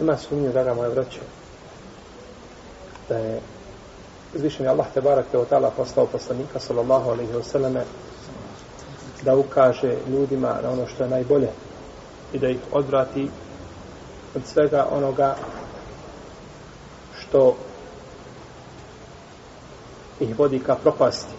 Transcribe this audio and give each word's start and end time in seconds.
Ima 0.00 0.16
sumnje, 0.16 0.48
draga 0.48 0.74
moja 0.74 0.90
braća, 0.90 1.20
da 3.08 3.16
je 3.16 3.40
uzvišen 4.34 4.66
je 4.66 4.70
Allah 4.70 4.86
te 4.94 5.00
barake 5.00 5.38
od 5.38 5.48
ta'ala 5.50 5.70
poslao 5.76 6.06
poslanika 6.06 6.60
sallallahu 6.60 7.10
alaihi 7.10 7.32
wa 7.32 7.42
sallame 7.42 7.84
da 9.22 9.36
ukaže 9.36 9.96
ljudima 10.08 10.58
na 10.62 10.70
ono 10.70 10.86
što 10.86 11.04
je 11.04 11.10
najbolje 11.10 11.48
i 12.32 12.38
da 12.38 12.48
ih 12.48 12.58
odvrati 12.72 13.30
od 14.36 14.42
svega 14.46 14.86
onoga 14.90 15.36
što 17.18 17.56
ih 20.20 20.38
vodi 20.38 20.58
ka 20.58 20.74
propasti. 20.74 21.34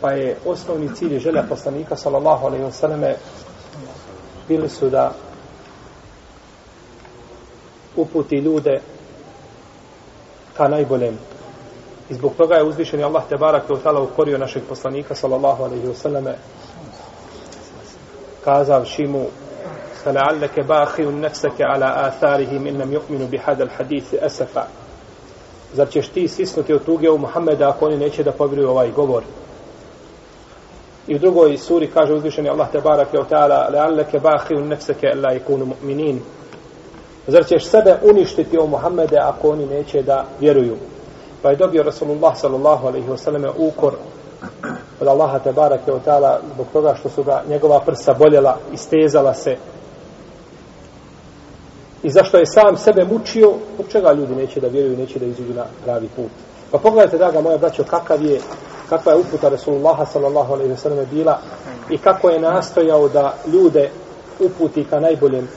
Pa 0.00 0.10
je 0.12 0.36
osnovni 0.44 0.94
cilj 0.94 1.16
i 1.16 1.20
želja 1.20 1.42
poslanika 1.48 1.96
sallallahu 1.96 2.46
alaihi 2.46 2.64
wa 2.64 2.72
sallame 2.72 3.16
bili 4.47 4.69
su 4.69 4.89
da 4.89 5.11
uputi 7.95 8.35
ljude 8.35 8.81
ka 10.57 10.67
najboljem. 10.67 11.17
I 12.09 12.13
zbog 12.13 12.33
toga 12.37 12.55
je 12.55 12.63
uzvišen 12.63 13.03
Allah 13.03 13.23
te 13.29 13.37
barak 13.37 13.67
te 13.67 13.73
utala 13.73 14.01
ukorio 14.01 14.37
našeg 14.37 14.63
poslanika 14.69 15.15
sallallahu 15.15 15.63
alaihi 15.63 15.87
wa 15.87 15.95
sallame 15.95 16.35
kazavši 18.43 19.07
mu 19.07 19.25
فلعلك 20.03 20.59
باخر 20.59 21.19
نفسك 21.19 21.61
على 21.61 22.07
آثارهم 22.07 22.67
إن 22.67 22.77
لم 22.77 22.93
يؤمنوا 22.93 23.27
بهذا 23.27 23.63
الحديث 23.63 24.13
أسفا 24.13 24.67
Zar 25.73 25.89
ćeš 25.89 26.07
ti 26.07 26.27
sisnuti 26.27 26.73
od 26.73 26.85
tuge 26.85 27.09
u 27.09 27.17
Muhammeda 27.17 27.69
ako 27.69 27.85
oni 27.85 27.97
neće 27.97 28.23
da 28.23 28.31
povjeruju 28.31 28.69
ovaj 28.69 28.91
govor? 28.91 29.23
I 31.08 31.14
u 31.14 31.18
drugoj 31.18 31.58
suri 31.58 31.86
kaže 31.86 32.14
uzvišeni 32.14 32.48
Allah 32.48 32.70
te 32.72 32.80
barake 32.80 33.18
o 33.18 33.24
ta'ala 33.24 33.70
le'alleke 33.72 34.20
bahi 34.20 34.54
un 34.54 34.68
nefseke 34.68 35.06
la 35.14 35.34
ikunu 35.34 35.66
mu'minin. 35.66 36.18
Zar 37.26 37.46
ćeš 37.46 37.64
sebe 37.64 37.96
uništiti 38.02 38.58
o 38.58 38.66
Muhammede 38.66 39.16
ako 39.18 39.50
oni 39.50 39.66
neće 39.66 40.02
da 40.02 40.24
vjeruju? 40.40 40.76
Pa 41.42 41.50
je 41.50 41.56
dobio 41.56 41.82
Rasulullah 41.82 42.36
sallallahu 42.36 42.86
alaihi 42.86 43.08
wa 43.08 43.16
sallam 43.16 43.44
ukor 43.56 43.94
od 45.00 45.08
Allaha 45.08 45.38
te 45.38 45.52
barake 45.52 45.92
o 45.92 46.00
ta'ala 46.06 46.38
zbog 46.54 46.66
toga 46.72 46.94
što 46.94 47.08
su 47.08 47.22
ga 47.22 47.42
njegova 47.48 47.80
prsa 47.80 48.14
boljela, 48.14 48.58
i 48.72 48.76
stezala 48.76 49.34
se. 49.34 49.56
I 52.02 52.10
zašto 52.10 52.38
je 52.38 52.46
sam 52.46 52.76
sebe 52.76 53.04
mučio, 53.04 53.52
od 53.78 53.88
čega 53.88 54.12
ljudi 54.12 54.34
neće 54.34 54.60
da 54.60 54.68
vjeruju, 54.68 54.96
neće 54.96 55.18
da 55.18 55.26
izuđu 55.26 55.54
na 55.54 55.64
pravi 55.84 56.08
put. 56.16 56.30
Pa 56.70 56.78
pogledajte, 56.78 57.18
draga 57.18 57.40
moja 57.40 57.58
braćo, 57.58 57.84
kakav 57.84 58.22
je 58.22 58.40
kakva 58.88 59.12
je 59.12 59.18
uputa 59.18 59.48
Rasulullaha 59.48 60.06
sallallahu 60.06 60.52
alaihi 60.52 60.70
ve 60.70 60.76
sallam 60.76 61.06
bila 61.10 61.40
i 61.90 61.98
kako 61.98 62.30
je 62.30 62.40
nastojao 62.40 63.08
da 63.08 63.34
ljude 63.46 63.90
uputi 64.40 64.84
ka 64.84 65.00
najboljem 65.00 65.48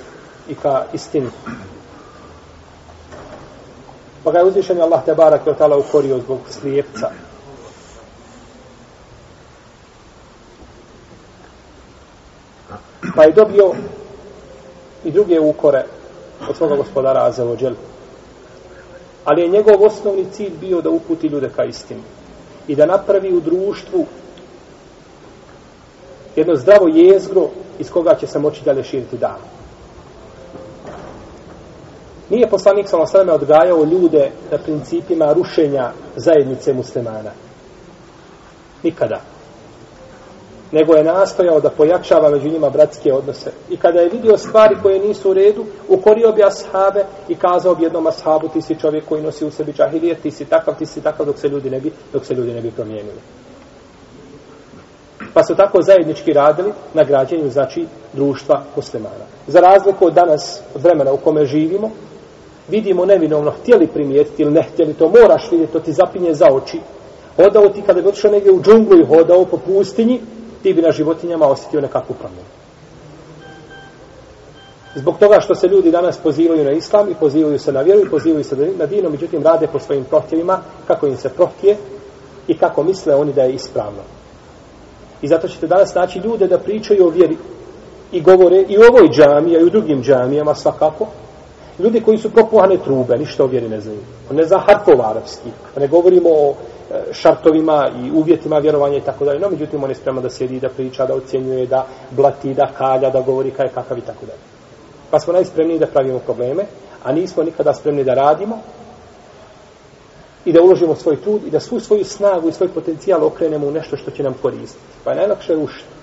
i 0.49 0.55
ka 0.55 0.85
istini. 0.93 1.29
Pa 4.23 4.31
ga 4.31 4.39
je 4.39 4.45
uzvišen 4.45 4.81
Allah 4.81 5.05
te 5.05 5.15
barak 5.15 5.45
je 5.45 5.51
otala 5.51 5.77
ukorio 5.77 6.19
zbog 6.19 6.39
slijepca. 6.49 7.11
Pa 13.15 13.23
je 13.23 13.31
dobio 13.31 13.71
i 15.03 15.11
druge 15.11 15.39
ukore 15.39 15.85
od 16.49 16.57
svoga 16.57 16.75
gospodara 16.75 17.25
Azevođel. 17.25 17.73
Ali 19.25 19.41
je 19.41 19.47
njegov 19.47 19.83
osnovni 19.83 20.25
cilj 20.31 20.51
bio 20.59 20.81
da 20.81 20.89
uputi 20.89 21.27
ljude 21.27 21.49
ka 21.49 21.63
istini 21.63 22.01
i 22.67 22.75
da 22.75 22.85
napravi 22.85 23.33
u 23.33 23.39
društvu 23.39 24.05
jedno 26.35 26.55
zdravo 26.55 26.87
jezgro 26.87 27.49
iz 27.79 27.91
koga 27.91 28.15
će 28.15 28.27
se 28.27 28.39
moći 28.39 28.63
dalje 28.65 28.83
širiti 28.83 29.17
dan. 29.17 29.39
Nije 32.29 32.49
poslanik 32.49 32.87
sa 32.89 32.97
osvrame 32.97 33.33
odgajao 33.33 33.83
ljude 33.83 34.31
na 34.51 34.57
principima 34.57 35.33
rušenja 35.33 35.91
zajednice 36.15 36.73
muslimana. 36.73 37.31
Nikada 38.83 39.21
nego 40.71 40.95
je 40.95 41.03
nastojao 41.03 41.59
da 41.59 41.69
pojačava 41.69 42.29
među 42.29 42.49
njima 42.49 42.69
bratske 42.69 43.13
odnose. 43.13 43.51
I 43.69 43.77
kada 43.77 43.99
je 43.99 44.09
vidio 44.09 44.37
stvari 44.37 44.75
koje 44.83 44.99
nisu 44.99 45.31
u 45.31 45.33
redu, 45.33 45.65
ukorio 45.87 46.31
bi 46.31 46.43
ashabe 46.43 47.05
i 47.27 47.35
kazao 47.35 47.75
bi 47.75 47.83
jednom 47.83 48.07
ashabu, 48.07 48.47
ti 48.47 48.61
si 48.61 48.79
čovjek 48.79 49.05
koji 49.05 49.23
nosi 49.23 49.45
u 49.45 49.51
sebi 49.51 49.73
džahilije, 49.73 50.15
ti 50.15 50.31
si 50.31 50.45
takav, 50.45 50.77
ti 50.77 50.85
si 50.85 51.01
takav, 51.01 51.25
dok 51.25 51.39
se 51.39 51.47
ljudi 51.47 51.69
ne 51.69 51.79
bi, 51.79 51.91
dok 52.13 52.25
se 52.25 52.33
ljudi 52.33 52.53
ne 52.53 52.61
bi 52.61 52.71
promijenili. 52.71 53.19
Pa 55.33 55.43
su 55.43 55.55
tako 55.55 55.81
zajednički 55.81 56.33
radili 56.33 56.71
na 56.93 57.03
građenju, 57.03 57.49
znači, 57.49 57.85
društva 58.13 58.63
muslimana. 58.75 59.25
Za 59.47 59.59
razliku 59.59 60.05
od 60.05 60.13
danas, 60.13 60.61
od 60.75 60.81
vremena 60.81 61.13
u 61.13 61.17
kome 61.17 61.45
živimo, 61.45 61.91
vidimo 62.69 63.05
nevinovno, 63.05 63.51
htjeli 63.51 63.87
primijetiti 63.87 64.41
ili 64.41 64.51
ne 64.51 64.63
htjeli, 64.63 64.93
to 64.93 65.09
moraš 65.09 65.51
vidjeti, 65.51 65.73
to 65.73 65.79
ti 65.79 65.93
zapinje 65.93 66.33
za 66.33 66.45
oči. 66.51 66.79
Hodao 67.35 67.69
ti 67.69 67.81
kada 67.81 68.01
bi 68.01 68.07
otišao 68.07 68.31
negdje 68.31 68.51
u 68.51 68.61
džunglu 68.61 68.99
i 68.99 69.05
hodao 69.05 69.45
po 69.45 69.57
pustinji, 69.57 70.21
ti 70.63 70.73
bi 70.73 70.81
na 70.81 70.91
životinjama 70.91 71.47
osjetio 71.47 71.81
nekakvu 71.81 72.15
promjenu. 72.19 72.49
Zbog 74.95 75.17
toga 75.19 75.39
što 75.39 75.55
se 75.55 75.67
ljudi 75.67 75.91
danas 75.91 76.17
pozivaju 76.17 76.63
na 76.63 76.71
islam 76.71 77.11
i 77.11 77.15
pozivaju 77.19 77.59
se 77.59 77.71
na 77.71 77.81
vjeru 77.81 78.01
i 78.01 78.09
pozivaju 78.09 78.43
se 78.43 78.55
na 78.77 78.85
dinu, 78.85 79.09
međutim 79.09 79.43
rade 79.43 79.67
po 79.67 79.79
svojim 79.79 80.03
prohtjevima 80.03 80.59
kako 80.87 81.07
im 81.07 81.17
se 81.17 81.29
prohtje 81.29 81.77
i 82.47 82.57
kako 82.57 82.83
misle 82.83 83.15
oni 83.15 83.33
da 83.33 83.43
je 83.43 83.53
ispravno. 83.53 84.01
I 85.21 85.27
zato 85.27 85.47
ćete 85.47 85.67
danas 85.67 85.93
naći 85.93 86.19
ljude 86.19 86.47
da 86.47 86.57
pričaju 86.57 87.05
o 87.05 87.09
vjeri 87.09 87.37
i 88.11 88.21
govore 88.21 88.65
i 88.67 88.77
u 88.77 88.81
ovoj 88.81 89.09
džamiji, 89.09 89.53
i 89.53 89.63
u 89.63 89.69
drugim 89.69 90.03
džamijama 90.03 90.55
svakako. 90.55 91.07
Ljudi 91.79 92.01
koji 92.01 92.17
su 92.17 92.29
propuhane 92.29 92.77
trube, 92.77 93.17
ništa 93.17 93.43
o 93.43 93.47
vjeri 93.47 93.69
ne 93.69 93.81
znaju. 93.81 93.99
Ne 94.31 94.43
zna 94.43 94.57
harfova 94.57 95.09
arapski. 95.09 95.49
Ne 95.77 95.87
govorimo 95.87 96.29
o 96.29 96.53
e, 96.53 97.13
šartovima 97.13 97.89
i 98.03 98.11
uvjetima 98.11 98.57
vjerovanja 98.57 98.97
i 98.97 99.01
tako 99.01 99.25
dalje. 99.25 99.39
No, 99.39 99.49
međutim, 99.49 99.83
on 99.83 99.89
je 99.89 99.95
spreman 99.95 100.23
da 100.23 100.29
sjedi, 100.29 100.59
da 100.59 100.69
priča, 100.69 101.05
da 101.05 101.15
ocjenjuje, 101.15 101.65
da 101.65 101.85
blati, 102.11 102.53
da 102.53 102.71
kalja, 102.77 103.09
da 103.09 103.21
govori 103.21 103.51
kaj 103.51 103.67
kakav 103.67 103.97
i 103.97 104.01
tako 104.01 104.25
dalje. 104.25 104.39
Pa 105.11 105.19
smo 105.19 105.33
najspremniji 105.33 105.79
da 105.79 105.87
pravimo 105.87 106.19
probleme, 106.19 106.65
a 107.03 107.11
nismo 107.11 107.43
nikada 107.43 107.73
spremni 107.73 108.03
da 108.03 108.13
radimo 108.13 108.57
i 110.45 110.53
da 110.53 110.61
uložimo 110.61 110.95
svoj 110.95 111.21
trud 111.21 111.47
i 111.47 111.51
da 111.51 111.59
svu 111.59 111.79
svoju 111.79 112.05
snagu 112.05 112.49
i 112.49 112.53
svoj 112.53 112.69
potencijal 112.69 113.23
okrenemo 113.23 113.67
u 113.67 113.71
nešto 113.71 113.97
što 113.97 114.11
će 114.11 114.23
nam 114.23 114.33
koristiti. 114.41 114.83
Pa 115.03 115.11
je 115.11 115.17
najlakše 115.17 115.53
rušiti. 115.53 115.96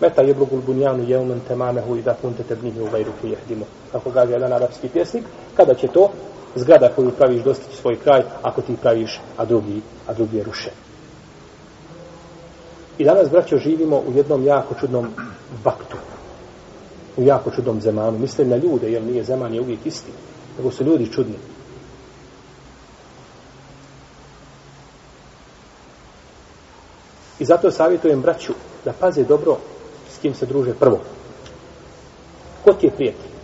Meta 0.00 0.22
je 0.22 0.34
brugul 0.34 0.60
bunjanu 0.60 1.04
jeumen 1.08 1.40
temamehu 1.48 1.96
i 1.96 2.02
da 2.02 2.14
punte 2.14 2.42
tebnihi 2.42 2.80
u 2.80 2.88
vajru 2.92 3.12
ki 3.20 3.28
jehdimo. 3.28 3.64
Kako 3.92 4.10
ga 4.10 4.22
jedan 4.22 4.52
arapski 4.52 4.88
pjesnik, 4.88 5.24
kada 5.56 5.74
će 5.74 5.88
to 5.88 6.10
zgrada 6.54 6.88
koju 6.88 7.10
praviš 7.10 7.42
dostići 7.42 7.76
svoj 7.76 7.96
kraj, 7.96 8.22
ako 8.42 8.62
ti 8.62 8.76
praviš, 8.82 9.20
a 9.36 9.44
drugi, 9.44 9.80
a 10.06 10.12
drugi 10.12 10.36
je 10.36 10.44
ruše. 10.44 10.70
I 12.98 13.04
danas, 13.04 13.30
braćo, 13.30 13.58
živimo 13.58 13.96
u 13.96 14.12
jednom 14.14 14.44
jako 14.44 14.74
čudnom 14.80 15.08
vaktu. 15.64 15.96
U 17.16 17.22
jako 17.22 17.50
čudnom 17.50 17.80
zemanu. 17.80 18.18
Mislim 18.18 18.48
na 18.48 18.56
ljude, 18.56 18.90
jer 18.92 19.02
nije 19.02 19.24
zeman 19.24 19.54
je 19.54 19.60
uvijek 19.60 19.86
isti. 19.86 20.12
Nego 20.58 20.70
su 20.70 20.84
ljudi 20.84 21.12
čudni. 21.12 21.36
I 27.38 27.44
zato 27.44 27.70
savjetujem 27.70 28.22
braću 28.22 28.52
da 28.84 28.92
paze 28.92 29.24
dobro 29.24 29.56
s 30.16 30.18
kim 30.18 30.34
se 30.34 30.46
druže 30.46 30.74
prvo. 30.74 31.00
Ko 32.64 32.72
ti 32.72 32.86
je 32.86 32.92
prijatelj? 32.92 33.36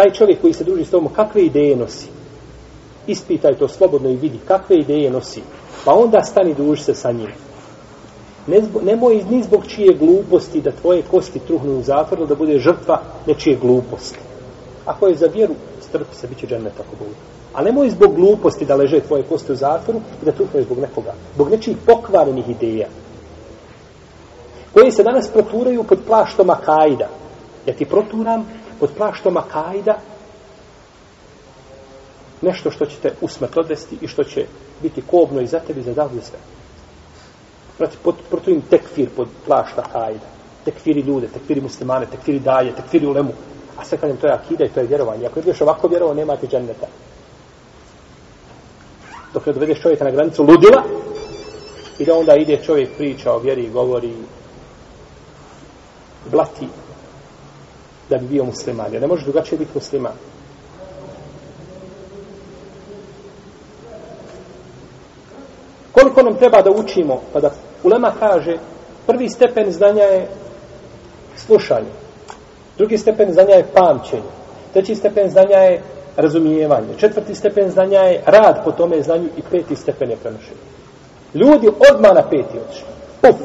taj 0.00 0.10
čovjek 0.10 0.40
koji 0.40 0.52
se 0.52 0.64
druži 0.64 0.84
s 0.84 0.90
tobom, 0.90 1.12
kakve 1.12 1.42
ideje 1.42 1.76
nosi? 1.76 2.06
Ispitaj 3.06 3.54
to 3.54 3.68
slobodno 3.68 4.10
i 4.10 4.16
vidi 4.16 4.38
kakve 4.48 4.76
ideje 4.76 5.10
nosi. 5.10 5.42
Pa 5.84 5.94
onda 5.94 6.22
stani 6.22 6.54
druži 6.54 6.82
se 6.82 6.94
sa 6.94 7.12
njim. 7.12 7.32
Ne 8.46 8.60
zbog, 8.62 8.82
nemoj 8.82 9.24
ni 9.30 9.42
zbog 9.42 9.66
čije 9.66 9.94
gluposti 9.94 10.60
da 10.60 10.70
tvoje 10.70 11.02
kosti 11.10 11.38
truhnu 11.38 11.78
u 11.78 11.82
zatvoru, 11.82 12.26
da 12.26 12.34
bude 12.34 12.58
žrtva 12.58 13.02
nečije 13.26 13.56
gluposti. 13.56 14.18
Ako 14.86 15.08
je 15.08 15.16
za 15.16 15.26
vjeru, 15.26 15.54
strpi 15.80 16.16
se, 16.16 16.26
bit 16.26 16.38
će 16.38 16.46
džennet 16.46 16.80
ako 16.80 16.96
bude. 16.98 17.16
A 17.54 17.62
nemoj 17.62 17.90
zbog 17.90 18.14
gluposti 18.14 18.64
da 18.64 18.74
leže 18.74 19.00
tvoje 19.00 19.22
kosti 19.22 19.52
u 19.52 19.56
zatvoru 19.56 20.00
i 20.22 20.24
da 20.24 20.32
truhne 20.32 20.62
zbog 20.62 20.78
nekoga. 20.78 21.14
Zbog 21.34 21.50
nečijih 21.50 21.76
pokvarenih 21.86 22.48
ideja. 22.48 22.88
Koji 24.74 24.90
se 24.90 25.02
danas 25.02 25.28
proturaju 25.28 25.84
pod 25.84 25.98
plaštom 26.06 26.50
Akajda. 26.50 27.08
Ja 27.66 27.74
ti 27.74 27.84
proturam 27.84 28.46
pod 28.80 28.90
plaštom 28.96 29.36
akajda 29.36 29.98
nešto 32.42 32.70
što 32.70 32.86
će 32.86 32.96
te 33.02 33.12
usmrt 33.20 33.56
odvesti 33.56 33.98
i 34.00 34.08
što 34.08 34.24
će 34.24 34.46
biti 34.82 35.02
kobno 35.10 35.40
i 35.40 35.46
za 35.46 35.60
tebi 35.60 35.82
za 35.82 35.92
davlje 35.94 36.22
sve. 36.22 36.38
Znači, 37.76 37.96
pod, 38.02 38.14
proti 38.30 38.60
tekfir 38.70 39.08
pod 39.16 39.28
plašta 39.46 39.82
akajda. 39.88 40.26
Tekfiri 40.64 41.00
ljude, 41.00 41.28
tekfiri 41.28 41.60
muslimane, 41.60 42.06
tekfiri 42.06 42.38
daje, 42.38 42.74
tekfiri 42.76 43.06
ulemu. 43.06 43.32
A 43.76 43.84
sve 43.84 43.98
kažem, 43.98 44.16
to 44.16 44.26
je 44.26 44.32
akida 44.32 44.64
i 44.64 44.68
to 44.68 44.80
je 44.80 44.86
vjerovanje. 44.86 45.26
Ako 45.26 45.40
ideš 45.40 45.60
ovako 45.60 45.88
vjerovo, 45.88 46.14
nema 46.14 46.36
ti 46.36 46.46
dženneta. 46.46 46.86
Dok 49.34 49.46
ne 49.46 49.52
dovedeš 49.52 49.82
čovjeka 49.82 50.04
na 50.04 50.10
granicu 50.10 50.42
ludila 50.42 50.82
i 51.98 52.04
da 52.04 52.14
onda 52.14 52.34
ide 52.36 52.56
čovjek 52.56 52.96
priča 52.96 53.32
o 53.32 53.38
vjeri 53.38 53.64
i 53.64 53.70
govori 53.70 54.12
blati 56.30 56.68
da 58.10 58.18
bi 58.18 58.26
bio 58.26 58.44
musliman. 58.44 58.92
Jer 58.92 59.02
ne 59.02 59.08
može 59.08 59.24
drugačije 59.24 59.58
biti 59.58 59.70
musliman. 59.74 60.12
Koliko 65.92 66.22
nam 66.22 66.34
treba 66.34 66.62
da 66.62 66.70
učimo, 66.70 67.20
pa 67.32 67.40
da 67.40 67.50
Ulema 67.82 68.12
kaže, 68.18 68.56
prvi 69.06 69.28
stepen 69.28 69.72
znanja 69.72 70.02
je 70.02 70.28
slušanje. 71.36 71.92
Drugi 72.78 72.98
stepen 72.98 73.32
znanja 73.32 73.54
je 73.54 73.66
pamćenje. 73.74 74.30
Treći 74.72 74.94
stepen 74.94 75.30
znanja 75.30 75.56
je 75.56 75.82
razumijevanje. 76.16 76.98
Četvrti 76.98 77.34
stepen 77.34 77.70
znanja 77.70 78.00
je 78.00 78.22
rad 78.26 78.64
po 78.64 78.72
tome 78.72 79.02
znanju 79.02 79.28
i 79.36 79.42
peti 79.50 79.76
stepen 79.76 80.10
je 80.10 80.16
prenošenje. 80.16 80.60
Ljudi 81.34 81.68
odmah 81.92 82.14
na 82.14 82.22
peti 82.22 82.58
odšli. 82.68 82.86
Puf, 83.20 83.36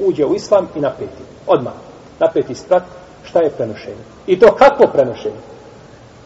uđe 0.00 0.24
u 0.24 0.34
islam 0.34 0.68
i 0.74 0.80
na 0.80 0.90
peti. 0.90 1.22
Odmah. 1.46 1.72
Na 2.20 2.30
peti 2.32 2.54
sprat, 2.54 2.82
šta 3.24 3.42
je 3.42 3.50
prenošenje. 3.50 4.04
I 4.26 4.38
to 4.38 4.54
kako 4.54 4.86
prenošenje? 4.92 5.40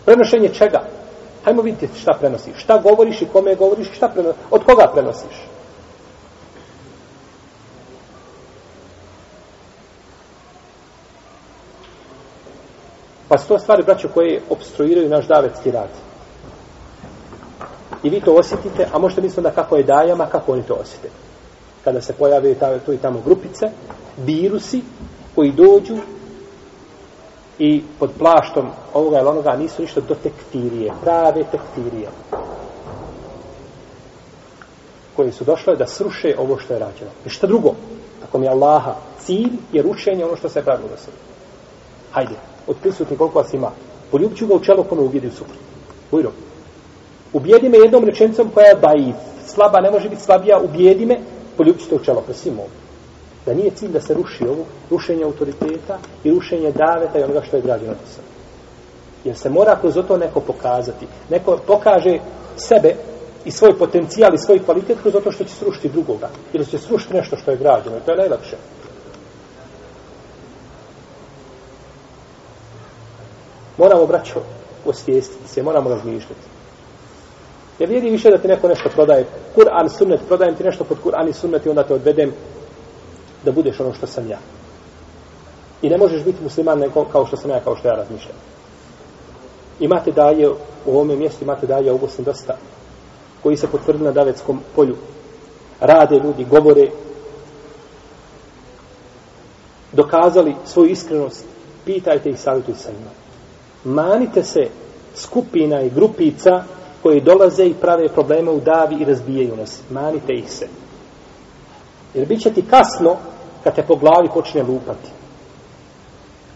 Prenošenje 0.04 0.48
čega? 0.48 0.82
Hajmo 1.44 1.62
vidjeti 1.62 2.00
šta 2.00 2.12
prenosiš. 2.20 2.56
Šta 2.56 2.78
govoriš 2.78 3.22
i 3.22 3.28
kome 3.32 3.54
govoriš, 3.54 3.88
i 3.88 3.94
šta 3.94 4.08
prenosiš. 4.08 4.40
Od 4.50 4.64
koga 4.64 4.90
prenosiš? 4.94 5.48
Pa 13.28 13.38
su 13.38 13.48
to 13.48 13.58
stvari, 13.58 13.82
braćo, 13.82 14.08
koje 14.08 14.42
obstruiraju 14.50 15.08
naš 15.08 15.26
davetski 15.26 15.70
rad. 15.70 15.88
I 18.02 18.10
vi 18.10 18.20
to 18.20 18.34
osjetite, 18.34 18.88
a 18.92 18.98
možete 18.98 19.20
misliti 19.20 19.42
da 19.42 19.50
kako 19.50 19.76
je 19.76 19.82
dajama, 19.82 20.26
kako 20.26 20.52
oni 20.52 20.62
to 20.62 20.74
osjete. 20.74 21.08
Kada 21.84 22.00
se 22.00 22.12
pojave 22.12 22.54
tu 22.86 22.92
i 22.92 22.98
tamo 22.98 23.20
grupice, 23.24 23.70
virusi 24.18 24.82
koji 25.38 25.52
dođu 25.52 25.96
i 27.58 27.82
pod 27.98 28.10
plaštom 28.18 28.66
ovoga 28.94 29.18
ili 29.18 29.28
onoga 29.28 29.56
nisu 29.56 29.82
ništa 29.82 30.00
do 30.00 30.14
tektirije, 30.14 30.92
prave 31.02 31.44
tektirije 31.44 32.08
koje 35.16 35.32
su 35.32 35.44
došle 35.44 35.76
da 35.76 35.86
sruše 35.86 36.34
ovo 36.38 36.58
što 36.58 36.74
je 36.74 36.78
rađeno. 36.78 37.10
I 37.26 37.28
šta 37.28 37.46
drugo? 37.46 37.74
Ako 38.28 38.38
mi 38.38 38.46
je 38.46 38.50
Allaha 38.50 38.94
cilj 39.20 39.52
je 39.72 39.82
rušenje 39.82 40.24
ono 40.24 40.36
što 40.36 40.48
se 40.48 40.58
je 40.58 40.64
pravilo 40.64 40.88
da 40.88 40.96
se. 40.96 41.10
Hajde, 42.12 42.34
od 42.66 42.76
prisutni 42.82 43.16
koliko 43.16 43.38
vas 43.38 43.54
ima. 43.54 43.70
Poljubit 44.10 44.38
ću 44.38 44.46
ga 44.46 44.54
u 44.54 44.60
čelo 44.60 44.82
kome 44.82 45.02
uvijedi 45.02 45.26
u 45.26 45.30
suprot. 45.30 45.58
Ujro. 46.12 46.32
Ubijedi 47.32 47.68
me 47.68 47.78
jednom 47.78 48.04
rečenicom 48.04 48.50
koja 48.54 48.66
je 48.66 48.74
daif. 48.74 49.16
Slaba 49.46 49.80
ne 49.80 49.90
može 49.90 50.08
biti 50.08 50.22
slabija. 50.22 50.58
Ubijedi 50.58 51.06
me, 51.06 51.20
poljubit 51.56 51.82
ću 51.82 51.88
te 51.88 51.94
u 51.94 52.04
čelo. 52.04 52.20
Prosim 52.20 52.58
ovdje. 52.58 52.87
Da 53.48 53.54
nije 53.54 53.70
cilj 53.70 53.92
da 53.92 54.00
se 54.00 54.14
ruši 54.14 54.44
ovo, 54.48 54.64
rušenje 54.90 55.24
autoriteta 55.24 55.98
i 56.24 56.30
rušenje 56.30 56.72
daveta 56.72 57.18
i 57.18 57.22
onoga 57.22 57.42
što 57.42 57.56
je 57.56 57.62
građeno 57.62 57.92
do 57.92 58.06
sada. 58.14 58.28
Jer 59.24 59.36
se 59.36 59.50
mora 59.50 59.78
kroz 59.80 59.94
to 60.08 60.16
neko 60.16 60.40
pokazati. 60.40 61.06
Neko 61.30 61.58
pokaže 61.66 62.18
sebe 62.56 62.94
i 63.44 63.50
svoj 63.50 63.78
potencijal 63.78 64.34
i 64.34 64.38
svoj 64.38 64.64
kvalitet 64.64 64.98
kroz 65.02 65.14
to 65.24 65.32
što 65.32 65.44
će 65.44 65.54
srušiti 65.54 65.88
drugoga. 65.88 66.28
Ili 66.52 66.66
će 66.66 66.78
srušiti 66.78 67.14
nešto 67.14 67.36
što 67.36 67.50
je 67.50 67.56
građeno. 67.56 67.96
I 67.96 68.00
to 68.00 68.10
je 68.10 68.16
najlakše. 68.16 68.56
Moramo, 73.78 74.06
braćo, 74.06 74.40
osvijestiti 74.86 75.48
se, 75.48 75.62
moramo 75.62 75.90
razmišljati. 75.90 76.46
Ja 77.78 77.86
vidi 77.86 78.10
više 78.10 78.30
da 78.30 78.38
ti 78.38 78.48
neko 78.48 78.68
nešto 78.68 78.88
prodaje. 78.88 79.26
Kur'an, 79.56 79.88
sunnet, 79.98 80.20
prodajem 80.28 80.54
ti 80.54 80.64
nešto 80.64 80.84
pod 80.84 80.98
Kur'an 81.04 81.28
i 81.28 81.32
sunnet 81.32 81.66
i 81.66 81.68
onda 81.68 81.82
te 81.82 81.94
odvedem 81.94 82.32
da 83.44 83.52
budeš 83.52 83.80
ono 83.80 83.94
što 83.94 84.06
sam 84.06 84.30
ja. 84.30 84.38
I 85.82 85.90
ne 85.90 85.98
možeš 85.98 86.24
biti 86.24 86.42
musliman 86.42 86.78
neko 86.78 87.04
kao 87.04 87.26
što 87.26 87.36
sam 87.36 87.50
ja, 87.50 87.60
kao 87.60 87.76
što 87.76 87.88
ja 87.88 87.94
razmišljam. 87.94 88.36
Imate 89.80 90.12
daje 90.12 90.48
u 90.50 90.56
ovome 90.86 91.16
mjestu, 91.16 91.44
imate 91.44 91.66
daje 91.66 91.92
u 91.92 91.98
Bosni 91.98 92.24
dosta, 92.24 92.56
koji 93.42 93.56
se 93.56 93.66
potvrdili 93.66 94.04
na 94.04 94.12
davetskom 94.12 94.60
polju. 94.76 94.96
Rade 95.80 96.16
ljudi, 96.24 96.44
govore, 96.44 96.90
dokazali 99.92 100.54
svoju 100.64 100.90
iskrenost, 100.90 101.44
pitajte 101.84 102.30
ih, 102.30 102.40
savjetujte 102.40 102.80
sa 102.80 102.90
njima 102.90 103.10
manite 103.84 104.42
se 104.42 104.68
skupina 105.14 105.82
i 105.82 105.90
grupica 105.90 106.62
koji 107.02 107.20
dolaze 107.20 107.66
i 107.66 107.74
prave 107.74 108.08
probleme 108.08 108.50
u 108.50 108.60
davi 108.60 108.96
i 109.00 109.04
razbijaju 109.04 109.56
nas. 109.56 109.80
Manite 109.90 110.32
ih 110.32 110.52
se. 110.52 110.66
Jer 112.14 112.26
bit 112.26 112.42
će 112.42 112.52
ti 112.52 112.64
kasno 112.70 113.16
kad 113.64 113.74
te 113.74 113.82
po 113.82 113.96
glavi 113.96 114.28
počne 114.34 114.62
lupati. 114.62 115.10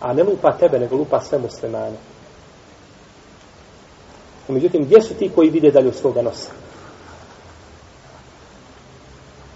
A 0.00 0.12
ne 0.12 0.22
lupa 0.22 0.52
tebe, 0.52 0.78
nego 0.78 0.96
lupa 0.96 1.20
sve 1.20 1.38
muslimane. 1.38 1.96
Međutim, 4.48 4.84
gdje 4.84 5.02
su 5.02 5.14
ti 5.14 5.30
koji 5.34 5.50
vide 5.50 5.70
dalje 5.70 5.88
od 5.88 5.96
svoga 5.96 6.22
nosa? 6.22 6.50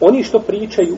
Oni 0.01 0.25
što 0.25 0.39
pričaju, 0.39 0.97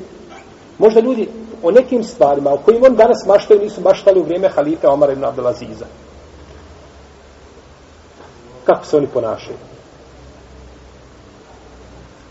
možda 0.78 1.00
ljudi 1.00 1.28
o 1.62 1.70
nekim 1.70 2.04
stvarima 2.04 2.52
o 2.52 2.58
kojim 2.58 2.84
on 2.84 2.96
danas 2.96 3.26
maštaju, 3.26 3.60
nisu 3.60 3.80
maštali 3.80 4.20
u 4.20 4.24
vrijeme 4.24 4.48
halife 4.48 4.88
Omara 4.88 5.12
ibn 5.12 5.24
Abdelaziza 5.24 5.86
kako 8.68 8.86
se 8.86 8.96
oni 8.96 9.06
ponašaju. 9.06 9.56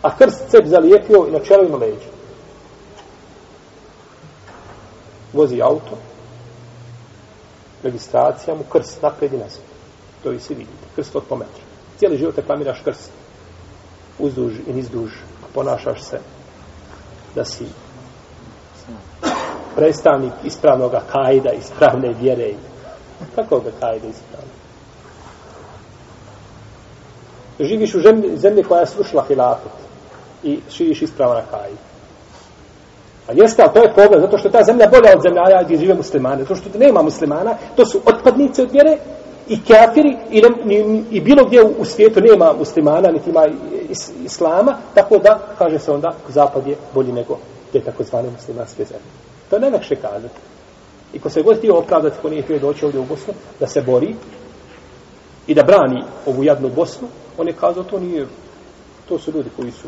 A 0.02 0.18
krst 0.18 0.50
cep 0.50 0.66
zalijepio 0.66 1.26
i 1.28 1.32
na 1.32 1.40
čelu 1.40 1.66
ima 1.66 1.78
leđa. 1.78 2.17
Auto, 5.64 5.98
registracija 7.84 8.56
mu 8.56 8.64
krst 8.64 9.02
napred 9.02 9.34
i 9.34 9.38
nazad. 9.38 9.62
To 10.24 10.30
vi 10.30 10.40
svi 10.40 10.56
vidite. 10.56 10.88
Krst 10.96 11.16
od 11.16 11.24
pometra. 11.30 11.64
Cijeli 11.98 12.18
život 12.18 12.38
reklamiraš 12.38 12.82
krst. 12.84 13.12
Uzduž 14.20 14.54
i 14.68 14.74
nizduž. 14.74 15.12
Ponašaš 15.54 16.02
se 16.02 16.20
da 17.36 17.46
si 17.46 17.66
predstavnik 19.76 20.34
ispravnog 20.44 20.92
kajda, 21.12 21.52
ispravne 21.52 22.14
vjere. 22.22 22.54
Kako 23.36 23.60
ga 23.60 23.72
kajda 23.80 24.08
ispravno? 24.08 24.58
živiš 27.60 27.96
u 27.96 28.02
zemlji, 28.02 28.38
zemlji 28.38 28.64
koja 28.64 28.80
je 28.80 28.88
slušala 28.88 29.24
hilafet 29.28 29.72
i 30.44 30.60
širiš 30.70 31.02
ispravna 31.02 31.42
kajda. 31.52 31.87
A 33.28 33.34
jeste, 33.34 33.62
ali 33.62 33.74
to 33.74 33.80
je 33.80 33.94
problem, 33.94 34.22
zato 34.22 34.38
što 34.38 34.48
je 34.48 34.52
ta 34.52 34.64
zemlja 34.64 34.88
bolja 34.88 35.12
od 35.16 35.22
zemlja 35.22 35.64
gdje 35.64 35.78
žive 35.78 35.94
muslimane, 35.94 36.44
zato 36.44 36.56
što 36.56 36.80
nema 36.80 37.02
muslimana, 37.02 37.58
to 37.76 37.86
su 37.86 38.02
otpadnice 38.06 38.64
od 38.64 38.72
vjere 38.72 38.98
i 39.48 39.60
kafiri 39.62 40.18
i, 40.32 40.42
ne, 40.42 40.76
i, 40.76 41.04
i 41.12 41.22
bilo 41.22 41.46
gdje 41.46 41.64
u, 41.64 41.74
u 41.80 41.86
svijetu 41.86 42.22
nema 42.22 42.54
muslimana, 42.54 43.12
niti 43.12 43.30
ima 43.30 43.48
is, 43.90 44.12
islama, 44.26 44.78
tako 44.94 45.18
da, 45.18 45.40
kaže 45.58 45.80
se 45.80 45.92
onda, 45.92 46.14
zapad 46.28 46.68
je 46.68 46.76
bolji 46.94 47.12
nego 47.12 47.38
te 47.72 47.80
takozvane 47.80 48.30
muslimanske 48.30 48.86
zemlje. 48.86 49.12
To 49.50 49.56
je 49.56 49.60
najlakše 49.60 49.96
kazati. 49.96 50.40
I 51.14 51.20
ko 51.20 51.30
se 51.30 51.42
god 51.42 51.58
htio 51.58 51.78
opravdati, 51.78 52.18
ko 52.22 52.30
nije 52.30 52.42
htio 52.42 52.60
doći 52.60 52.86
ovdje 52.86 53.00
u 53.00 53.06
Bosnu, 53.06 53.34
da 53.60 53.68
se 53.68 53.82
bori 53.82 54.16
i 55.48 55.54
da 55.54 55.64
brani 55.64 56.04
ovu 56.26 56.44
jadnu 56.44 56.70
Bosnu, 56.70 57.08
on 57.38 57.48
je 57.48 57.54
kazao 57.54 57.84
to 57.84 58.00
nije 58.00 58.28
to 59.10 59.20
su 59.20 59.32
ljudi 59.32 59.50
koji 59.56 59.72
su 59.72 59.88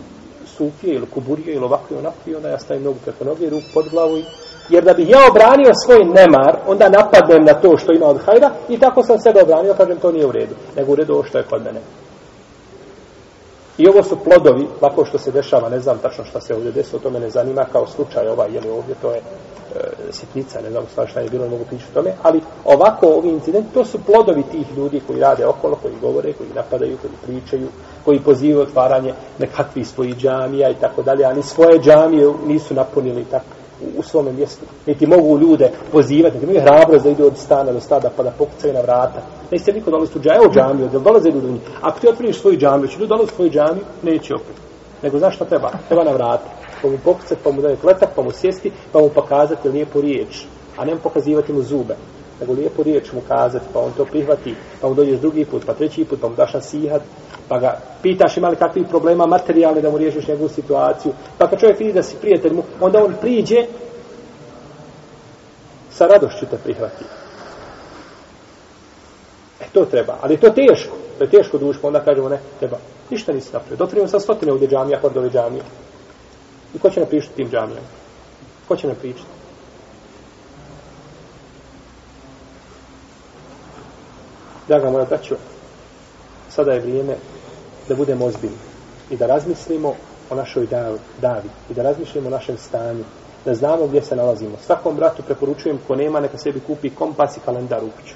sufije 0.59 0.95
ili 0.95 1.07
kuburije 1.13 1.55
ili 1.55 1.65
ovakve 1.65 1.97
onakve 1.97 2.35
onda 2.35 2.49
ja 2.49 2.59
stavim 2.59 2.83
nogu 2.83 2.97
preko 3.05 3.23
noge 3.23 3.49
ruku 3.49 3.69
pod 3.73 3.89
glavu 3.89 4.17
i 4.17 4.23
jer 4.69 4.83
da 4.83 4.93
bih 4.93 5.09
ja 5.09 5.19
obranio 5.31 5.71
svoj 5.85 6.05
nemar 6.05 6.57
onda 6.67 6.89
napadnem 6.89 7.43
na 7.45 7.53
to 7.53 7.77
što 7.77 7.93
ima 7.93 8.05
od 8.05 8.19
hajda 8.25 8.51
i 8.69 8.79
tako 8.79 9.03
sam 9.03 9.19
sebe 9.19 9.41
obranio 9.41 9.73
kažem 9.73 9.97
to 9.97 10.11
nije 10.11 10.25
u 10.25 10.31
redu 10.31 10.55
nego 10.75 10.91
u 10.91 10.95
redu 10.95 11.13
ovo 11.13 11.23
što 11.23 11.37
je 11.37 11.43
kod 11.49 11.63
mene. 11.63 11.79
I 13.77 13.87
ovo 13.87 14.03
su 14.03 14.17
plodovi, 14.23 14.67
lako 14.81 15.05
što 15.05 15.17
se 15.17 15.31
dešava, 15.31 15.69
ne 15.69 15.79
znam 15.79 15.97
tačno 15.97 16.25
šta 16.25 16.41
se 16.41 16.55
ovdje 16.55 16.71
desilo, 16.71 16.99
to 16.99 17.09
me 17.09 17.19
ne 17.19 17.29
zanima 17.29 17.65
kao 17.71 17.87
slučaj 17.87 18.27
ovaj, 18.27 18.53
je 18.53 18.61
li 18.61 18.69
ovdje, 18.69 18.95
to 19.01 19.11
je 19.11 19.21
E, 19.75 20.11
sitnica, 20.11 20.61
ne 20.61 20.69
znam 20.69 20.83
stvar 20.91 21.07
šta 21.07 21.19
je 21.19 21.29
bilo, 21.29 21.43
ne 21.43 21.49
mogu 21.49 21.63
pričati 21.65 21.91
o 21.91 21.93
tome, 21.93 22.13
ali 22.23 22.41
ovako 22.65 23.07
ovi 23.07 23.29
incidenti, 23.29 23.73
to 23.73 23.85
su 23.85 23.99
plodovi 24.05 24.43
tih 24.43 24.77
ljudi 24.77 25.01
koji 25.07 25.19
rade 25.19 25.45
okolo, 25.45 25.75
koji 25.81 25.93
govore, 26.01 26.33
koji 26.33 26.49
napadaju, 26.55 26.97
koji 27.01 27.13
pričaju, 27.23 27.67
koji 28.05 28.19
pozivaju 28.19 28.61
otvaranje 28.61 29.13
nekakvih 29.39 29.87
svojih 29.87 30.15
džamija 30.15 30.69
i 30.69 30.75
tako 30.81 31.01
dalje, 31.01 31.25
ali 31.25 31.43
svoje 31.43 31.79
džamije 31.79 32.33
nisu 32.47 32.73
napunili 32.73 33.25
tako 33.31 33.45
u 33.97 34.03
svome 34.03 34.31
mjestu. 34.31 34.65
Niti 34.85 35.07
mogu 35.07 35.39
ljude 35.39 35.71
pozivati, 35.91 36.35
niti 36.35 36.51
imaju 36.51 36.61
hrabrost 36.61 37.03
da 37.03 37.09
idu 37.09 37.25
od 37.25 37.37
stana 37.37 37.71
do 37.71 37.79
stada 37.79 38.09
pa 38.17 38.23
da 38.23 38.31
pokucaju 38.31 38.73
na 38.73 38.81
vrata. 38.81 39.21
Ne 39.51 39.59
se 39.59 39.73
niko 39.73 39.91
dolazi 39.91 40.11
u 40.15 40.21
džamiju, 40.21 40.41
evo 40.43 40.53
džamiju, 40.53 40.89
da 40.89 40.99
dolaze 40.99 41.29
ljudi 41.29 41.47
u 41.47 41.51
njih. 41.51 41.61
Ako 41.81 41.99
ti 41.99 42.07
otvoriš 42.07 42.41
svoju 42.41 42.57
džamiju, 42.57 42.87
će 42.87 42.99
ljudi 42.99 43.09
dolazi 43.09 43.31
u 43.31 43.35
svoju 43.35 43.51
džamiju, 43.51 43.83
neće 44.03 44.35
opet. 44.35 44.55
Nego 45.03 45.19
znaš 45.19 45.35
šta 45.35 45.45
treba? 45.45 45.71
Treba 45.87 46.03
na 46.03 46.11
vrata. 46.11 46.49
Pa 46.81 46.87
mu 46.87 46.97
pokucati, 47.03 47.41
pa 47.43 47.51
mu 47.51 47.61
daje 47.61 47.75
kletak, 47.75 48.09
pa 48.15 48.21
mu 48.21 48.31
sjesti, 48.31 48.71
pa 48.91 48.99
mu 48.99 49.09
pokazati 49.09 49.69
lijepu 49.69 50.01
riječ. 50.01 50.45
A 50.77 50.85
ne 50.85 50.93
mu 50.93 50.99
pokazivati 50.99 51.53
mu 51.53 51.61
zube. 51.61 51.95
Nego 52.39 52.53
lijepu 52.53 52.83
riječ 52.83 53.11
mu 53.11 53.21
kazati, 53.27 53.65
pa 53.73 53.79
on 53.79 53.91
to 53.97 54.05
prihvati, 54.05 54.55
pa 54.81 54.87
mu 54.89 54.93
dođeš 54.95 55.19
drugi 55.19 55.45
put, 55.45 55.65
pa 55.65 55.73
treći 55.73 56.05
put, 56.05 56.21
pa 56.21 56.27
mu 56.27 56.35
daš 56.35 56.53
nasihat, 56.53 57.01
pa 57.47 57.59
ga 57.59 57.79
pitaš 58.01 58.37
ima 58.37 58.49
li 58.49 58.55
kakvih 58.55 58.85
problema 58.89 59.25
materijalne 59.25 59.81
da 59.81 59.89
mu 59.89 59.97
riješiš 59.97 60.27
njegovu 60.27 60.49
situaciju. 60.49 61.13
Pa 61.37 61.47
kad 61.47 61.59
čovjek 61.59 61.79
vidi 61.79 61.93
da 61.93 62.03
si 62.03 62.15
prijatelj 62.21 62.53
mu, 62.53 62.63
onda 62.81 63.03
on 63.03 63.13
priđe 63.21 63.65
sa 65.91 66.07
radošću 66.07 66.45
te 66.45 66.57
prihvati. 66.57 67.03
E, 69.59 69.65
to 69.73 69.85
treba. 69.85 70.17
Ali 70.21 70.37
to 70.37 70.49
teško. 70.49 70.95
To 71.17 71.23
je 71.23 71.29
teško 71.29 71.57
duško. 71.57 71.87
Onda 71.87 71.99
kažemo, 71.99 72.29
ne, 72.29 72.39
treba. 72.59 72.77
Ništa 73.09 73.33
nisi 73.33 73.53
napravio. 73.53 73.77
Dotrijemo 73.77 74.07
sa 74.07 74.19
stotine 74.19 74.51
ovdje 74.51 74.67
džamija, 74.67 75.01
kod 75.01 75.17
ove 75.17 75.29
džamije. 75.29 75.63
I 76.75 76.79
ko 76.79 76.89
će 76.89 76.99
nam 76.99 77.09
pričati 77.09 77.35
tim 77.35 77.49
džamijama? 77.49 77.87
Ko 78.67 78.75
će 78.75 78.87
nam 78.87 78.95
pričati? 78.95 79.39
Draga 84.67 84.89
moja 84.89 85.05
braćo, 85.05 85.35
sada 86.49 86.71
je 86.71 86.79
vrijeme 86.79 87.15
da 87.87 87.95
budemo 87.95 88.25
ozbiljni 88.25 88.57
i 89.09 89.17
da 89.17 89.25
razmislimo 89.25 89.93
o 90.29 90.35
našoj 90.35 90.67
davi 91.21 91.49
i 91.69 91.73
da 91.73 91.83
razmišljamo 91.83 92.27
o 92.27 92.31
našem 92.31 92.57
stanju, 92.57 93.03
da 93.45 93.55
znamo 93.55 93.87
gdje 93.87 94.01
se 94.01 94.15
nalazimo. 94.15 94.57
Svakom 94.65 94.95
bratu 94.95 95.23
preporučujem 95.23 95.79
ko 95.87 95.95
nema 95.95 96.19
neka 96.19 96.37
sebi 96.37 96.59
kupi 96.59 96.89
kompas 96.89 97.37
i 97.37 97.39
kalendar 97.39 97.83
u 97.83 97.89
kuću. 98.01 98.15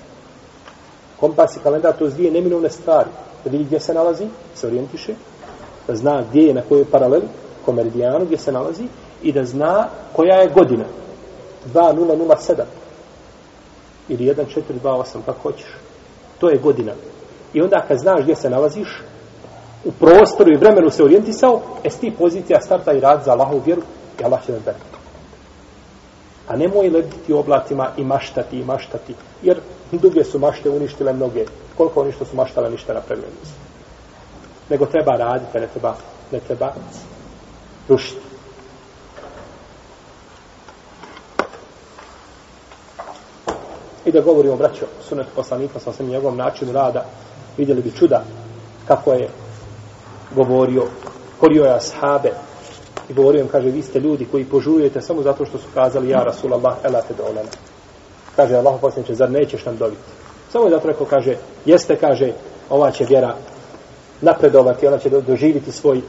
Kompas 1.19 1.55
i 1.55 1.59
kalendar 1.59 1.93
to 1.97 2.05
je 2.05 2.11
dvije 2.11 2.31
neminovne 2.31 2.69
stvari. 2.69 3.09
Da 3.43 3.49
vidi 3.49 3.63
gdje 3.63 3.79
se 3.79 3.93
nalazi, 3.93 4.27
se 4.55 4.67
orijentiše, 4.67 5.13
da 5.87 5.95
zna 5.95 6.23
gdje 6.29 6.41
je 6.41 6.53
na 6.53 6.61
kojoj 6.61 6.85
paraleli, 6.91 7.25
ko 7.65 7.71
meridijanu 7.71 8.25
gdje 8.25 8.37
se 8.37 8.51
nalazi 8.51 8.83
i 9.23 9.31
da 9.31 9.43
zna 9.43 9.87
koja 10.13 10.35
je 10.35 10.49
godina. 10.49 10.85
2007 11.73 12.63
ili 14.09 14.35
1428, 14.35 15.05
kako 15.25 15.39
hoćeš. 15.41 15.67
To 16.39 16.49
je 16.49 16.59
godina. 16.63 16.91
I 17.53 17.61
onda 17.61 17.85
kad 17.87 17.97
znaš 17.97 18.21
gdje 18.21 18.35
se 18.35 18.49
nalaziš, 18.49 19.01
u 19.85 19.91
prostoru 19.91 20.51
i 20.53 20.57
vremenu 20.57 20.89
se 20.89 21.03
orijentisao, 21.03 21.61
e 21.83 21.89
s 21.89 21.97
ti 21.97 22.13
pozicija 22.17 22.61
starta 22.61 22.93
i 22.93 22.99
rad 22.99 23.23
za 23.25 23.31
Allahovu 23.31 23.61
vjeru 23.65 23.81
i 24.19 24.23
Allah 24.23 24.45
će 24.45 24.51
da 24.51 24.59
dati. 24.59 24.79
A 26.47 26.57
nemoj 26.57 26.89
lebiti 26.89 27.33
u 27.33 27.37
oblacima 27.37 27.89
i 27.97 28.03
maštati 28.03 28.59
i 28.59 28.65
maštati, 28.65 29.15
jer 29.41 29.59
duge 29.91 30.23
su 30.23 30.39
mašte 30.39 30.69
uništile 30.69 31.13
mnoge. 31.13 31.45
Koliko 31.77 32.01
oni 32.01 32.11
što 32.11 32.25
su 32.25 32.35
maštale 32.35 32.69
ništa 32.69 32.93
napravili 32.93 33.27
nisu. 33.41 33.53
Nego 34.69 34.85
treba 34.85 35.11
raditi, 35.11 35.59
ne 35.59 35.67
treba, 35.67 35.95
ne 36.31 36.39
treba 36.39 36.73
rušiti. 37.89 38.21
I 44.05 44.11
da 44.11 44.21
govorimo, 44.21 44.55
braćo, 44.55 44.85
sunet 45.09 45.27
poslanika 45.35 45.79
sa 45.79 45.93
svim 45.93 46.09
njegovom 46.09 46.37
načinu 46.37 46.71
rada, 46.71 47.05
vidjeli 47.57 47.81
bi 47.81 47.91
čuda 47.91 48.23
kako 48.87 49.13
je 49.13 49.29
govorio, 50.35 50.83
korio 51.39 51.63
je 51.63 51.75
ashabe 51.75 52.31
i 53.09 53.13
govorio 53.13 53.41
im, 53.41 53.47
kaže, 53.47 53.69
vi 53.69 53.81
ste 53.81 53.99
ljudi 53.99 54.27
koji 54.31 54.45
požujete 54.45 55.01
samo 55.01 55.21
zato 55.21 55.45
što 55.45 55.57
su 55.57 55.65
kazali, 55.73 56.09
ja 56.09 56.23
Rasulallah, 56.23 56.77
elate 56.83 57.13
do 57.13 57.23
olena. 57.23 57.49
Kaže, 58.35 58.55
Allah 58.55 58.75
posljedniče, 58.81 59.15
zar 59.15 59.31
nećeš 59.31 59.65
nam 59.65 59.77
dobiti? 59.77 60.01
Samo 60.51 60.69
zato 60.69 60.87
rekao, 60.87 61.05
kaže, 61.05 61.35
jeste, 61.65 61.95
kaže, 61.95 62.31
ova 62.69 62.91
će 62.91 63.05
vjera 63.05 63.35
napredovati, 64.21 64.87
ona 64.87 64.97
će 64.97 65.09
doživiti 65.09 65.71
svoj, 65.71 66.01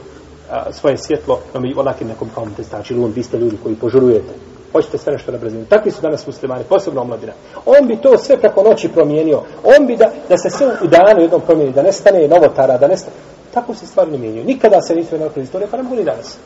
a, 0.50 0.72
svoje 0.72 0.96
svjetlo, 0.98 1.40
no 1.54 1.60
mi 1.60 1.74
onakim 1.76 2.08
nekom 2.08 2.28
kao 2.34 2.46
te 2.56 2.62
znači, 2.62 2.94
lun, 2.94 3.12
vi 3.16 3.22
ste 3.22 3.38
ljudi 3.38 3.58
koji 3.62 3.74
požurujete. 3.74 4.32
Hoćete 4.72 4.98
sve 4.98 5.12
nešto 5.12 5.32
na 5.32 5.38
brzinu. 5.38 5.64
Takvi 5.64 5.90
su 5.90 6.02
danas 6.02 6.26
muslimani, 6.26 6.64
posebno 6.68 7.00
omladina. 7.00 7.32
On 7.66 7.88
bi 7.88 7.96
to 7.96 8.18
sve 8.18 8.36
preko 8.36 8.62
noći 8.62 8.88
promijenio. 8.88 9.42
On 9.64 9.86
bi 9.86 9.96
da, 9.96 10.10
da 10.28 10.38
se 10.38 10.50
sve 10.50 10.66
u 10.66 10.86
danu 10.86 11.20
jednom 11.20 11.40
promijeni, 11.40 11.72
da 11.72 11.82
nestane 11.82 12.28
novotara, 12.28 12.78
da 12.78 12.88
nestane. 12.88 13.16
Tako 13.54 13.74
se 13.74 13.86
stvari 13.86 14.10
ne 14.10 14.18
mijenjaju. 14.18 14.44
Nikada 14.46 14.80
se 14.80 14.94
nisu 14.94 15.14
jednako 15.14 15.32
kroz 15.32 15.44
istorije, 15.44 15.68
pa 15.70 15.76
ne 15.76 15.82
mogu 15.82 15.96
ni 15.96 16.04
danas. 16.04 16.38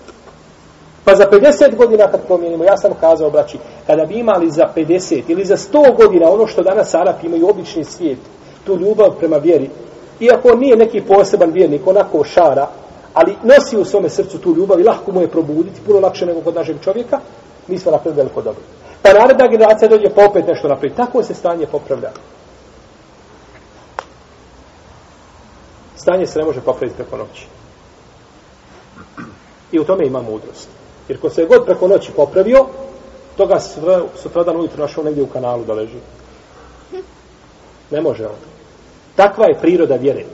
Pa 1.04 1.14
za 1.14 1.26
50 1.30 1.76
godina 1.76 2.10
kad 2.10 2.26
promijenimo, 2.26 2.64
ja 2.64 2.76
sam 2.76 2.92
kazao, 3.00 3.30
braći, 3.30 3.58
kada 3.86 4.04
bi 4.04 4.14
imali 4.14 4.50
za 4.50 4.64
50 4.76 5.22
ili 5.28 5.44
za 5.44 5.56
100 5.56 5.96
godina 5.96 6.30
ono 6.30 6.46
što 6.46 6.62
danas 6.62 6.94
Arapi 6.94 7.26
imaju 7.26 7.48
obični 7.48 7.84
svijet, 7.84 8.18
tu 8.66 8.76
ljubav 8.76 9.10
prema 9.18 9.36
vjeri, 9.36 9.70
iako 10.20 10.48
on 10.48 10.58
nije 10.58 10.76
neki 10.76 11.00
poseban 11.00 11.50
vjernik, 11.50 11.86
onako 11.86 12.24
šara, 12.24 12.66
ali 13.18 13.36
nosi 13.42 13.76
u 13.76 13.84
svome 13.84 14.08
srcu 14.08 14.38
tu 14.38 14.54
ljubav 14.56 14.80
i 14.80 14.84
lahko 14.84 15.12
mu 15.12 15.20
je 15.20 15.28
probuditi, 15.28 15.80
puno 15.86 16.00
lakše 16.00 16.26
nego 16.26 16.40
kod 16.40 16.54
našeg 16.54 16.76
čovjeka, 16.84 17.20
mi 17.68 17.78
smo 17.78 17.92
napravili 17.92 18.16
veliko 18.16 18.42
dobro. 18.42 18.62
Pa 19.02 19.12
naredna 19.12 19.46
generacija 19.46 19.88
dođe 19.88 20.10
pa 20.14 20.26
opet 20.26 20.46
nešto 20.46 20.68
napravi. 20.68 20.94
Tako 20.94 21.22
se 21.22 21.34
stanje 21.34 21.66
popravlja. 21.66 22.10
Stanje 25.96 26.26
se 26.26 26.38
ne 26.38 26.44
može 26.44 26.60
popraviti 26.60 26.96
preko 26.96 27.16
noći. 27.16 27.46
I 29.72 29.80
u 29.80 29.84
tome 29.84 30.06
ima 30.06 30.22
mudrost. 30.22 30.68
Jer 31.08 31.20
ko 31.20 31.30
se 31.30 31.42
je 31.42 31.46
god 31.46 31.64
preko 31.64 31.88
noći 31.88 32.12
popravio, 32.12 32.66
toga 33.36 33.60
sutra, 33.60 34.02
sutradan 34.22 34.56
ujutro 34.56 34.82
našao 34.82 35.04
negdje 35.04 35.22
u 35.22 35.26
kanalu 35.26 35.64
da 35.64 35.74
leži. 35.74 35.98
Ne 37.90 38.00
može 38.00 38.26
on. 38.26 38.40
Takva 39.16 39.46
je 39.46 39.58
priroda 39.60 39.96
vjere. 39.96 40.24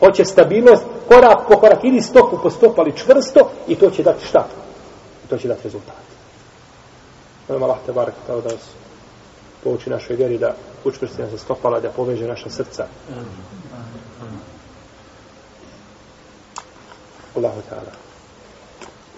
Hoće 0.00 0.24
stabilnost, 0.24 0.84
korak 1.08 1.33
po 1.48 1.56
korak, 1.56 1.84
ili 1.84 2.02
stopu 2.02 2.38
po 2.42 2.50
stopu, 2.50 2.80
ali 2.80 2.96
čvrsto, 2.96 3.50
i 3.68 3.76
to 3.76 3.90
će 3.90 4.02
dati 4.02 4.26
šta? 4.26 4.46
I 5.24 5.28
to 5.28 5.38
će 5.38 5.48
dati 5.48 5.62
rezultat. 5.64 6.04
Molim 7.48 7.62
Allah 7.62 7.78
te 7.86 7.92
barak, 7.92 8.14
kao 8.26 8.40
da 8.40 8.48
nas 8.48 8.70
pouči 9.64 9.90
našoj 9.90 10.16
vjeri 10.16 10.38
da 10.38 10.54
učvrsti 10.84 11.22
nas 11.22 11.30
za 11.30 11.38
stopala, 11.38 11.80
da 11.80 11.90
poveže 11.90 12.26
naša 12.26 12.50
srca. 12.50 12.86
Allahu 17.36 17.60
ta'ala. 17.70 18.03